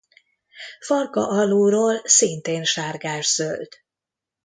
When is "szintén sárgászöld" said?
2.05-3.67